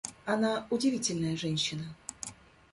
[0.25, 1.93] Она удивительная женщина.